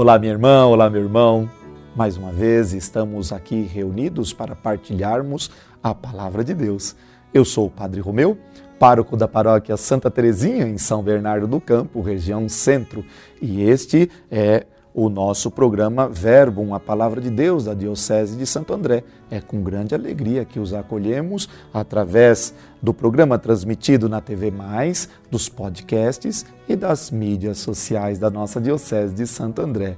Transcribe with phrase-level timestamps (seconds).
[0.00, 1.50] Olá, minha irmã, olá, meu irmão.
[1.96, 5.50] Mais uma vez estamos aqui reunidos para partilharmos
[5.82, 6.94] a palavra de Deus.
[7.34, 8.38] Eu sou o Padre Romeu,
[8.78, 13.04] pároco da paróquia Santa Terezinha, em São Bernardo do Campo, região centro,
[13.42, 18.72] e este é o nosso programa Verbo, a palavra de Deus da Diocese de Santo
[18.72, 19.04] André.
[19.30, 25.48] É com grande alegria que os acolhemos através do programa transmitido na TV Mais, dos
[25.48, 29.96] podcasts e das mídias sociais da nossa Diocese de Santo André.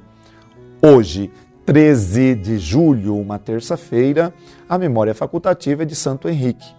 [0.82, 1.30] Hoje,
[1.66, 4.34] 13 de julho, uma terça-feira,
[4.68, 6.74] a memória facultativa é de Santo Henrique.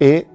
[0.00, 0.26] E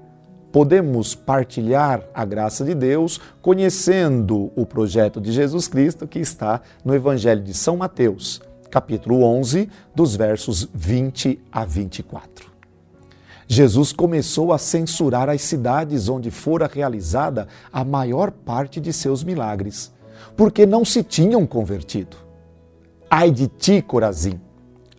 [0.54, 6.94] podemos partilhar a graça de Deus conhecendo o projeto de Jesus Cristo que está no
[6.94, 8.40] Evangelho de São Mateus,
[8.70, 12.54] capítulo 11, dos versos 20 a 24.
[13.48, 19.92] Jesus começou a censurar as cidades onde fora realizada a maior parte de seus milagres,
[20.38, 22.16] porque não se tinham convertido.
[23.10, 24.40] Ai de ti, Corazim!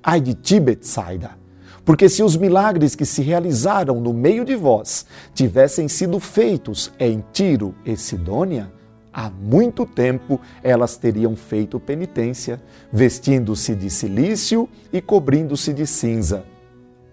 [0.03, 1.44] Ai de ti, Betsaida!
[1.85, 5.05] Porque se os milagres que se realizaram no meio de vós
[5.35, 8.73] tivessem sido feitos em Tiro e Sidônia,
[9.13, 16.45] há muito tempo elas teriam feito penitência, vestindo-se de silício e cobrindo-se de cinza.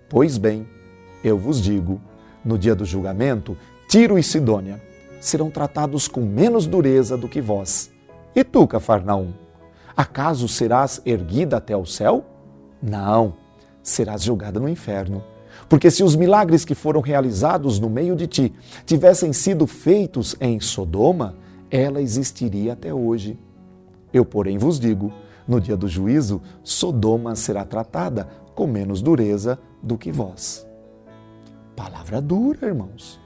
[0.09, 0.66] Pois bem,
[1.22, 1.99] eu vos digo,
[2.44, 3.58] no dia do julgamento,
[3.89, 4.81] Tiro e Sidônia
[5.19, 7.92] serão tratados com menos dureza do que vós.
[8.33, 9.33] E tu, Cafarnaum,
[9.95, 12.25] acaso serás erguida até o céu?
[12.81, 13.41] Não
[13.84, 15.24] serás julgada no inferno.
[15.68, 18.54] Porque se os milagres que foram realizados no meio de ti
[18.86, 21.36] tivessem sido feitos em Sodoma,
[21.70, 23.38] ela existiria até hoje.
[24.14, 25.12] Eu, porém, vos digo:
[25.48, 30.68] no dia do juízo, Sodoma será tratada com menos dureza do que vós.
[31.76, 33.20] Palavra dura, irmãos.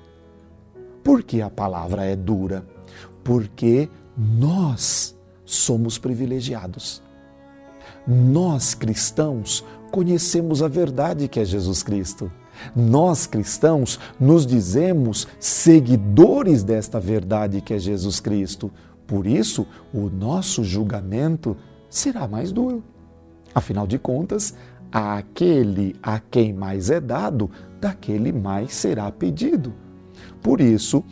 [1.03, 2.65] Por que a palavra é dura?
[3.23, 7.03] Porque nós somos privilegiados.
[8.07, 12.31] Nós, cristãos, conhecemos a verdade que é Jesus Cristo.
[12.75, 18.71] Nós cristãos nos dizemos seguidores desta verdade que é Jesus Cristo.
[19.05, 21.55] Por isso, o nosso julgamento
[21.89, 22.83] será mais duro.
[23.53, 24.53] Afinal de contas,
[24.91, 29.73] aquele a quem mais é dado, daquele mais será pedido.
[30.41, 31.03] Por isso,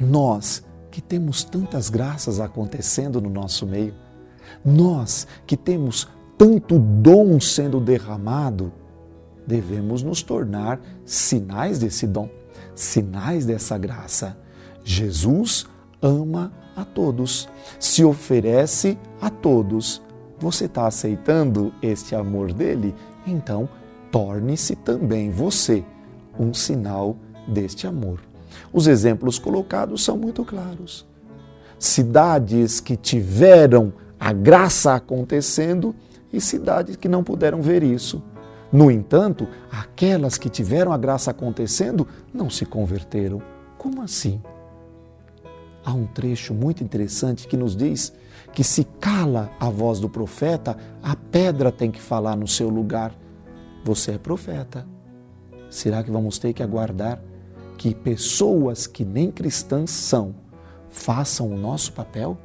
[0.00, 3.94] nós que temos tantas graças acontecendo no nosso meio,
[4.64, 8.72] nós que temos tanto dom sendo derramado,
[9.46, 12.28] devemos nos tornar sinais desse dom,
[12.74, 14.36] sinais dessa graça.
[14.84, 15.66] Jesus
[16.00, 17.48] ama a todos,
[17.78, 20.00] se oferece a todos.
[20.38, 22.94] Você está aceitando este amor dele?
[23.26, 23.68] Então,
[24.12, 25.84] torne-se também você
[26.38, 27.16] um sinal
[27.48, 28.20] deste amor.
[28.72, 31.06] Os exemplos colocados são muito claros.
[31.78, 35.94] Cidades que tiveram a graça acontecendo
[36.32, 38.22] e cidades que não puderam ver isso.
[38.70, 43.40] No entanto, aquelas que tiveram a graça acontecendo não se converteram.
[43.78, 44.42] Como assim?
[45.84, 48.12] Há um trecho muito interessante que nos diz
[48.52, 53.14] que se cala a voz do profeta, a pedra tem que falar no seu lugar.
[53.84, 54.86] Você é profeta.
[55.70, 57.22] Será que vamos ter que aguardar
[57.78, 60.34] que pessoas que nem cristãs são
[60.90, 62.36] façam o nosso papel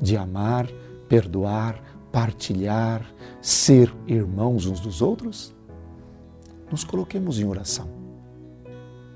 [0.00, 0.68] de amar,
[1.08, 1.82] perdoar,
[2.12, 3.04] partilhar,
[3.40, 5.54] ser irmãos uns dos outros?
[6.70, 7.88] Nos coloquemos em oração.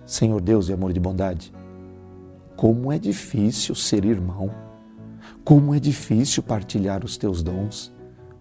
[0.06, 1.52] Senhor Deus e amor de bondade,
[2.56, 4.50] como é difícil ser irmão,
[5.44, 7.92] como é difícil partilhar os teus dons.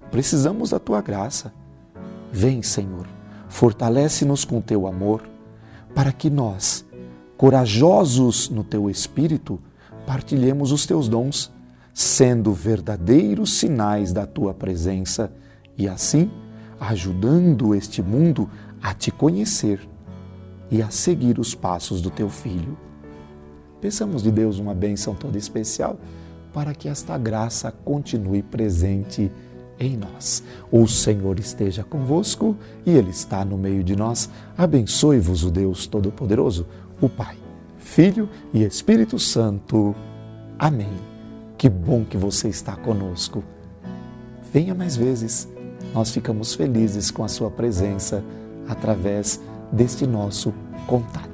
[0.10, 1.54] Precisamos da tua graça.
[2.32, 3.08] Vem, Senhor,
[3.48, 5.24] fortalece-nos com teu amor,
[5.94, 6.86] para que nós,
[7.38, 9.60] corajosos no teu espírito,
[10.06, 11.52] partilhemos os teus dons
[11.94, 15.32] sendo verdadeiros sinais da tua presença
[15.78, 16.30] e assim
[16.80, 18.50] ajudando este mundo
[18.82, 19.88] a te conhecer
[20.70, 22.78] e a seguir os passos do teu filho.
[23.80, 26.00] Peçamos de Deus uma bênção toda especial
[26.54, 29.32] para que esta graça continue presente
[29.80, 30.44] em nós.
[30.72, 32.56] O Senhor esteja convosco
[32.86, 34.30] e Ele está no meio de nós.
[34.58, 36.68] Abençoe-vos o Deus Todo-Poderoso,
[37.02, 37.38] o Pai,
[37.78, 39.96] Filho e Espírito Santo.
[40.58, 41.11] Amém.
[41.62, 43.44] Que bom que você está conosco.
[44.52, 45.48] Venha mais vezes.
[45.94, 48.24] Nós ficamos felizes com a sua presença
[48.68, 49.40] através
[49.72, 50.52] deste nosso
[50.88, 51.31] contato.